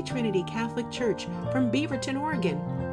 [0.00, 2.89] Holy Trinity Catholic Church from Beaverton, Oregon.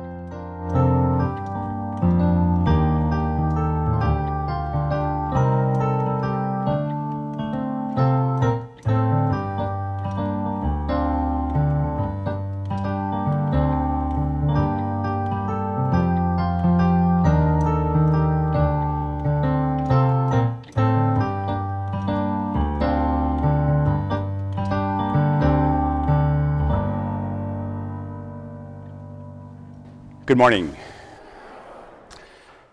[30.28, 30.76] Good morning.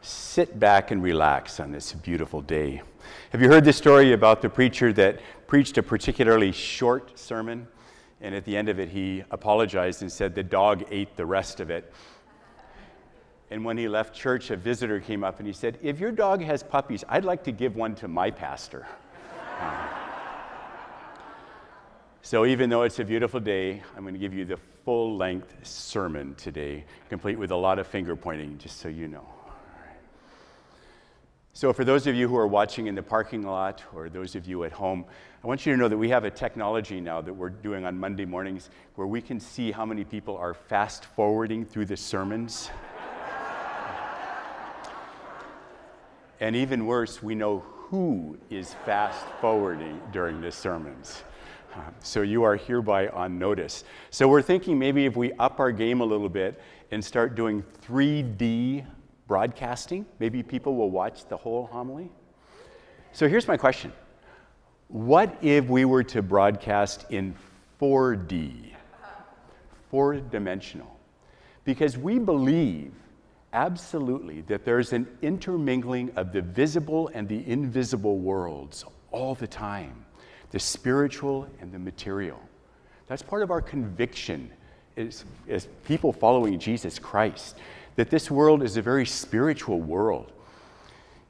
[0.01, 2.83] Sit back and relax on this beautiful day.
[3.31, 7.69] Have you heard the story about the preacher that preached a particularly short sermon?
[8.21, 11.61] And at the end of it, he apologized and said the dog ate the rest
[11.61, 11.93] of it.
[13.53, 16.43] And when he left church, a visitor came up and he said, If your dog
[16.43, 18.85] has puppies, I'd like to give one to my pastor.
[22.27, 25.55] So, even though it's a beautiful day, I'm going to give you the full length
[25.63, 29.29] sermon today, complete with a lot of finger pointing, just so you know.
[31.53, 34.47] So, for those of you who are watching in the parking lot or those of
[34.47, 35.05] you at home,
[35.43, 37.99] I want you to know that we have a technology now that we're doing on
[37.99, 42.71] Monday mornings where we can see how many people are fast forwarding through the sermons.
[46.41, 51.23] and even worse, we know who is fast forwarding during the sermons.
[51.75, 53.85] Uh, so you are hereby on notice.
[54.11, 56.61] So we're thinking maybe if we up our game a little bit
[56.93, 58.87] and start doing 3D
[59.27, 62.11] broadcasting, maybe people will watch the whole homily.
[63.13, 63.93] So here's my question
[64.89, 67.35] What if we were to broadcast in
[67.81, 68.73] 4D,
[69.91, 70.99] four dimensional?
[71.65, 72.93] Because we believe
[73.53, 80.05] absolutely that there's an intermingling of the visible and the invisible worlds all the time
[80.51, 82.41] the spiritual and the material.
[83.07, 84.51] That's part of our conviction
[84.97, 87.57] as, as people following Jesus Christ,
[87.97, 90.33] that this world is a very spiritual world.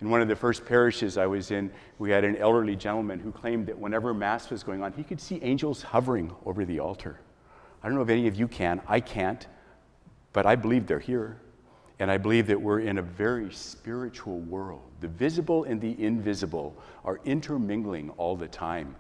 [0.01, 3.33] In one of the first parishes I was in, we had an elderly gentleman who
[3.33, 7.21] claimed that whenever Mass was going on, he could see angels hovering over the altar.
[7.83, 9.47] I don't know if any of you can, I can't,
[10.33, 11.41] but I believe they're here.
[12.01, 14.83] And I believe that we're in a very spiritual world.
[15.01, 18.97] The visible and the invisible are intermingling all the time.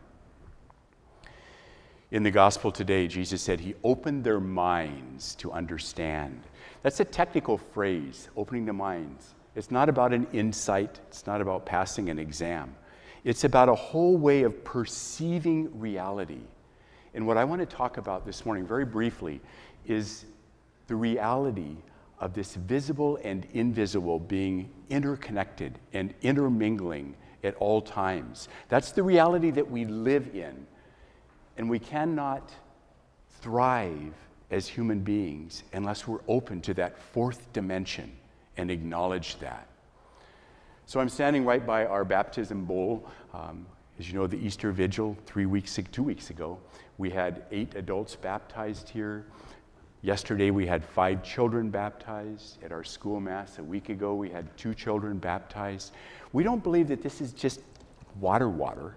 [2.14, 6.44] In the gospel today, Jesus said he opened their minds to understand.
[6.84, 9.34] That's a technical phrase, opening the minds.
[9.56, 12.76] It's not about an insight, it's not about passing an exam.
[13.24, 16.42] It's about a whole way of perceiving reality.
[17.14, 19.40] And what I want to talk about this morning, very briefly,
[19.84, 20.24] is
[20.86, 21.78] the reality
[22.20, 28.46] of this visible and invisible being interconnected and intermingling at all times.
[28.68, 30.64] That's the reality that we live in.
[31.56, 32.52] And we cannot
[33.40, 34.14] thrive
[34.50, 38.12] as human beings unless we're open to that fourth dimension
[38.56, 39.66] and acknowledge that.
[40.86, 43.08] So I'm standing right by our baptism bowl.
[43.32, 43.66] Um,
[43.98, 46.58] as you know, the Easter Vigil, three weeks, two weeks ago,
[46.98, 49.26] we had eight adults baptized here.
[50.02, 52.62] Yesterday, we had five children baptized.
[52.62, 55.92] At our school mass a week ago, we had two children baptized.
[56.32, 57.60] We don't believe that this is just
[58.20, 58.96] water, water.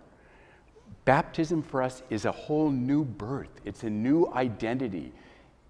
[1.07, 5.13] Baptism for us is a whole new birth, it's a new identity,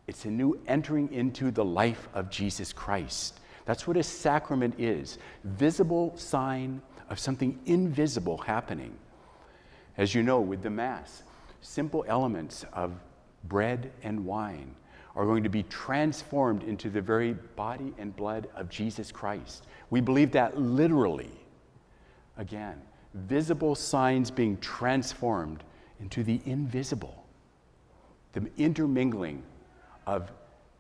[0.07, 3.39] it's a new entering into the life of Jesus Christ.
[3.65, 6.81] That's what a sacrament is visible sign
[7.11, 8.97] of something invisible happening.
[9.95, 11.21] As you know, with the Mass,
[11.61, 12.93] simple elements of
[13.43, 14.73] bread and wine
[15.15, 19.67] are going to be transformed into the very body and blood of Jesus Christ.
[19.91, 21.29] We believe that literally.
[22.37, 22.81] Again,
[23.17, 25.63] visible signs being transformed
[25.99, 27.25] into the invisible,
[28.33, 29.43] the intermingling
[30.05, 30.31] of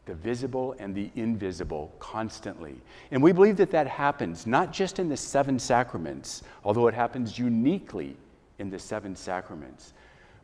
[0.05, 2.75] the visible and the invisible constantly.
[3.11, 7.37] And we believe that that happens not just in the seven sacraments, although it happens
[7.37, 8.15] uniquely
[8.59, 9.93] in the seven sacraments,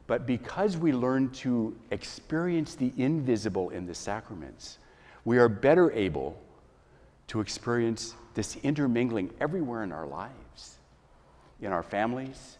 [0.05, 4.79] but because we learn to experience the invisible in the sacraments,
[5.23, 6.37] we are better able
[7.27, 10.77] to experience this intermingling everywhere in our lives
[11.63, 12.57] in our families,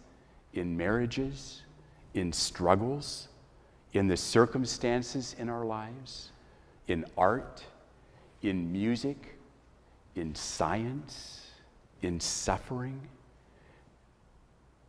[0.54, 1.62] in marriages,
[2.14, 3.28] in struggles,
[3.94, 6.32] in the circumstances in our lives,
[6.88, 7.64] in art,
[8.42, 9.38] in music,
[10.16, 11.42] in science,
[12.02, 13.00] in suffering,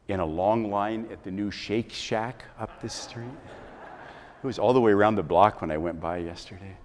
[0.08, 3.26] in a long line at the new Shake Shack up the street.
[4.42, 6.76] It was all the way around the block when I went by yesterday.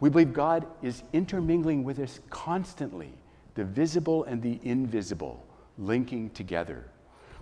[0.00, 3.10] We believe God is intermingling with us constantly,
[3.54, 5.47] the visible and the invisible
[5.78, 6.84] linking together.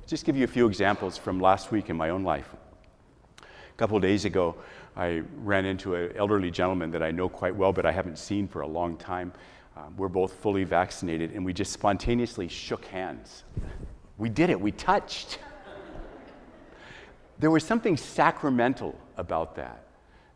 [0.07, 2.49] Just give you a few examples from last week in my own life.
[3.41, 4.55] A couple of days ago,
[4.97, 8.47] I ran into an elderly gentleman that I know quite well, but I haven't seen
[8.47, 9.33] for a long time.
[9.77, 13.45] Um, we're both fully vaccinated, and we just spontaneously shook hands.
[14.17, 15.39] We did it, we touched.
[17.39, 19.83] there was something sacramental about that.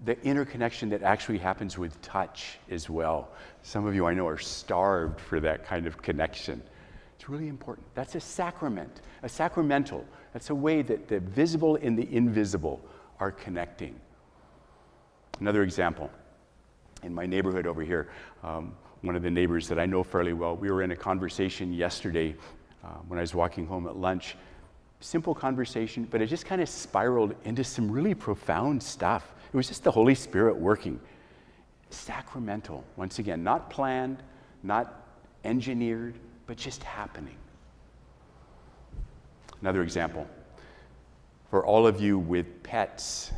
[0.05, 3.31] The interconnection that actually happens with touch as well.
[3.63, 6.63] Some of you I know are starved for that kind of connection.
[7.21, 7.87] It's really important.
[7.95, 10.07] That's a sacrament, a sacramental.
[10.33, 12.81] That's a way that the visible and the invisible
[13.19, 13.95] are connecting.
[15.39, 16.11] Another example
[17.03, 18.09] in my neighborhood over here,
[18.43, 21.75] um, one of the neighbors that I know fairly well, we were in a conversation
[21.75, 22.35] yesterday
[22.83, 24.35] uh, when I was walking home at lunch.
[25.01, 29.35] Simple conversation, but it just kind of spiraled into some really profound stuff.
[29.53, 30.99] It was just the Holy Spirit working.
[31.91, 34.23] Sacramental, once again, not planned,
[34.63, 35.05] not
[35.45, 36.19] engineered,
[36.51, 37.37] but just happening.
[39.61, 40.27] Another example
[41.49, 43.31] for all of you with pets,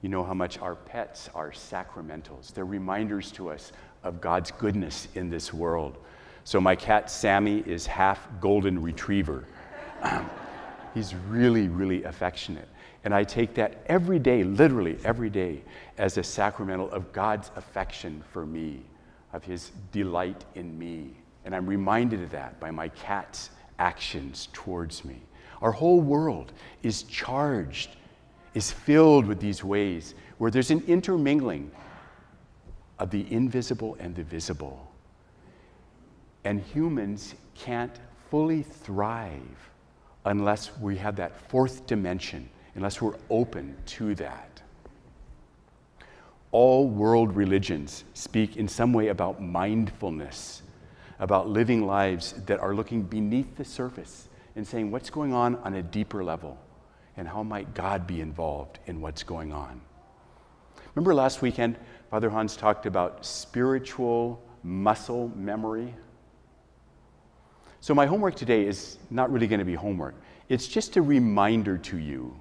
[0.00, 2.54] you know how much our pets are sacramentals.
[2.54, 3.72] They're reminders to us
[4.04, 5.98] of God's goodness in this world.
[6.44, 9.44] So, my cat Sammy is half golden retriever.
[10.94, 12.68] he's really, really affectionate.
[13.02, 15.62] And I take that every day, literally every day,
[15.98, 18.82] as a sacramental of God's affection for me,
[19.32, 21.16] of his delight in me.
[21.44, 25.20] And I'm reminded of that by my cat's actions towards me.
[25.60, 26.52] Our whole world
[26.82, 27.90] is charged,
[28.54, 31.70] is filled with these ways where there's an intermingling
[32.98, 34.92] of the invisible and the visible.
[36.44, 37.98] And humans can't
[38.30, 39.70] fully thrive
[40.24, 44.62] unless we have that fourth dimension, unless we're open to that.
[46.50, 50.62] All world religions speak in some way about mindfulness,
[51.22, 55.74] about living lives that are looking beneath the surface and saying, what's going on on
[55.74, 56.58] a deeper level?
[57.16, 59.80] And how might God be involved in what's going on?
[60.96, 61.78] Remember last weekend,
[62.10, 65.94] Father Hans talked about spiritual muscle memory?
[67.80, 70.16] So, my homework today is not really going to be homework.
[70.48, 72.36] It's just a reminder to you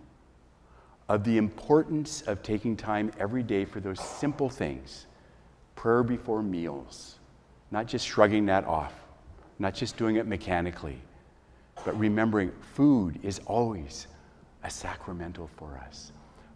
[1.08, 5.06] of the importance of taking time every day for those simple things
[5.76, 7.20] prayer before meals,
[7.72, 8.94] not just shrugging that off,
[9.60, 11.02] not just doing it mechanically
[11.84, 14.08] but remembering food is always
[14.64, 16.12] a sacramental for us.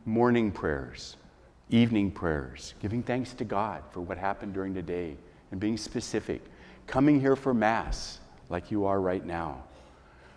[0.06, 1.18] Morning prayers,
[1.70, 5.16] evening prayers, giving thanks to God for what happened during the day
[5.52, 6.42] and being specific.
[6.86, 8.20] Coming here for Mass,
[8.50, 9.64] like you are right now.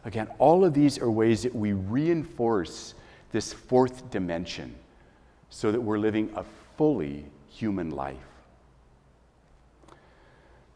[0.04, 2.94] Again, all of these are ways that we reinforce
[3.30, 4.74] this fourth dimension
[5.50, 6.44] so that we're living a
[6.78, 8.16] fully human life.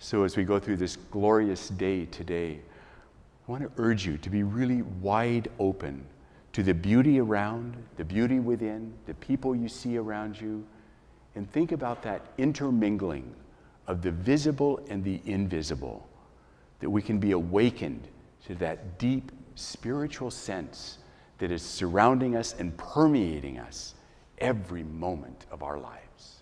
[0.03, 2.59] So, as we go through this glorious day today,
[3.47, 6.05] I want to urge you to be really wide open
[6.55, 10.67] to the beauty around, the beauty within, the people you see around you,
[11.37, 13.33] and think about that intermingling
[13.87, 16.05] of the visible and the invisible,
[16.81, 18.09] that we can be awakened
[18.47, 20.99] to that deep spiritual sense
[21.39, 23.95] that is surrounding us and permeating us
[24.39, 26.42] every moment of our lives.